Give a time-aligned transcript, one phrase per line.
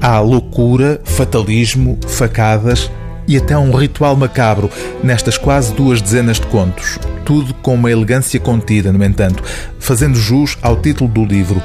[0.00, 2.90] Há loucura, fatalismo, facadas
[3.26, 4.70] e até um ritual macabro
[5.02, 6.98] nestas quase duas dezenas de contos.
[7.24, 9.42] Tudo com uma elegância contida, no entanto,
[9.78, 11.60] fazendo jus ao título do livro: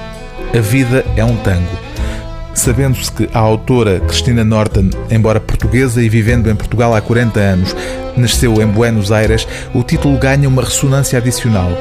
[0.54, 1.93] A Vida é um Tango.
[2.54, 7.76] Sabendo-se que a autora Cristina Norton, embora portuguesa e vivendo em Portugal há 40 anos,
[8.16, 11.72] nasceu em Buenos Aires, o título ganha uma ressonância adicional.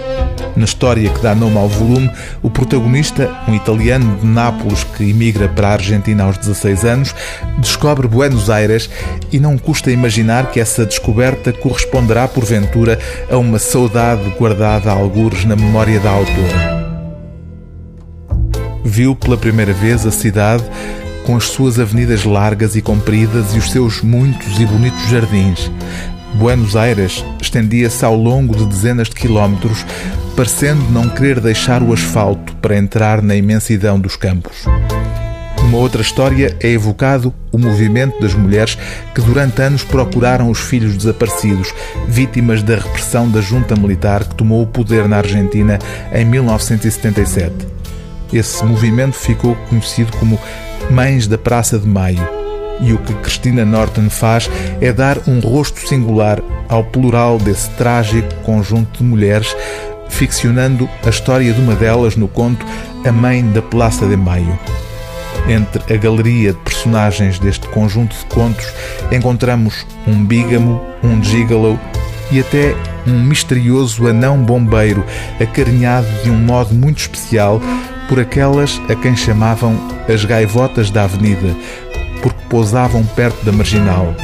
[0.56, 2.10] Na história que dá nome ao volume,
[2.42, 7.14] o protagonista, um italiano de Nápoles que emigra para a Argentina aos 16 anos,
[7.58, 8.90] descobre Buenos Aires
[9.30, 12.98] e não custa imaginar que essa descoberta corresponderá, porventura,
[13.30, 16.81] a uma saudade guardada a algures na memória da autora.
[18.84, 20.64] Viu pela primeira vez a cidade
[21.24, 25.70] com as suas avenidas largas e compridas e os seus muitos e bonitos jardins.
[26.34, 29.84] Buenos Aires estendia-se ao longo de dezenas de quilómetros,
[30.34, 34.64] parecendo não querer deixar o asfalto para entrar na imensidão dos campos.
[35.62, 38.76] Numa outra história é evocado o movimento das mulheres
[39.14, 41.72] que durante anos procuraram os filhos desaparecidos,
[42.08, 45.78] vítimas da repressão da junta militar que tomou o poder na Argentina
[46.12, 47.81] em 1977.
[48.32, 50.38] Esse movimento ficou conhecido como
[50.90, 52.26] Mães da Praça de Maio.
[52.80, 58.34] E o que Cristina Norton faz é dar um rosto singular ao plural desse trágico
[58.42, 59.54] conjunto de mulheres
[60.08, 62.64] ficcionando a história de uma delas no conto
[63.04, 64.58] A Mãe da Plaça de Maio.
[65.48, 68.66] Entre a galeria de personagens deste conjunto de contos
[69.10, 71.78] encontramos um bígamo, um gigolo
[72.30, 72.74] e até
[73.06, 75.04] um misterioso anão bombeiro,
[75.40, 77.60] acarinhado de um modo muito especial
[78.12, 79.74] por aquelas a quem chamavam
[80.06, 81.56] as gaivotas da avenida,
[82.20, 84.14] porque pousavam perto da marginal.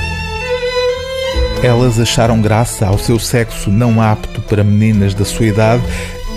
[1.62, 5.82] Elas acharam graça ao seu sexo não apto para meninas da sua idade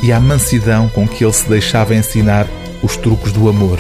[0.02, 2.48] e à mansidão com que ele se deixava ensinar
[2.82, 3.80] os truques do amor.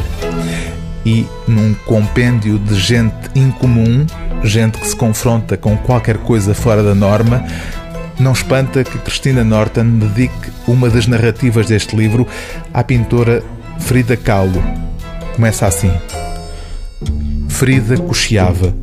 [1.05, 4.05] E num compêndio de gente incomum,
[4.43, 7.41] gente que se confronta com qualquer coisa fora da norma,
[8.19, 12.27] não espanta que Cristina Norton dedique uma das narrativas deste livro
[12.73, 13.41] à pintora
[13.81, 14.63] Frida Kahlo.
[15.35, 15.91] Começa assim:
[17.49, 18.73] Frida cocheava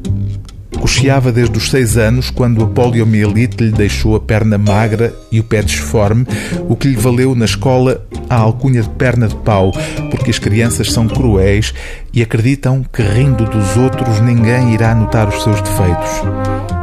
[0.81, 5.45] Cocheava desde os seis anos, quando a poliomielite lhe deixou a perna magra e o
[5.45, 6.25] pé disforme,
[6.69, 9.73] o que lhe valeu na escola a alcunha de perna de pau,
[10.11, 11.75] porque as crianças são cruéis
[12.13, 16.11] e acreditam que rindo dos outros ninguém irá notar os seus defeitos.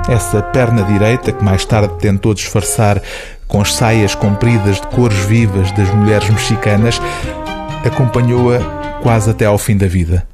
[0.10, 3.02] Essa perna direita, que mais tarde tentou disfarçar
[3.48, 7.00] com as saias compridas de cores vivas das mulheres mexicanas,
[7.86, 8.60] acompanhou-a
[9.02, 10.28] quase até ao fim da vida.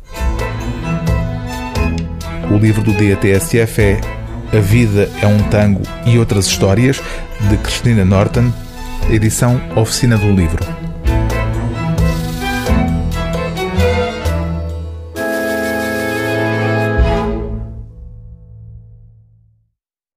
[2.50, 4.02] O livro do dia TSF é
[4.54, 7.02] A Vida é um Tango e Outras Histórias,
[7.50, 8.52] de Cristina Norton,
[9.10, 10.81] edição Oficina do Livro.